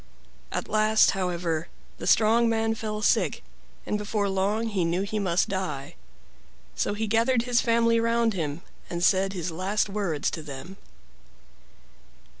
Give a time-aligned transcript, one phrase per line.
[0.51, 1.67] At last, however,
[1.99, 3.43] the strong man fell sick,
[3.85, 5.93] and before long lie knew he must die.
[6.73, 10.77] So he gathered his family round him and said his last words to them.